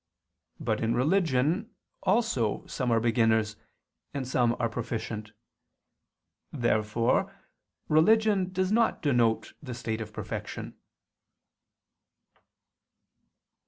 [0.59, 3.55] But in religion also some are beginners,
[4.15, 5.31] and some are proficient.
[6.51, 7.31] Therefore
[7.87, 10.75] religion does not denote the state of perfection.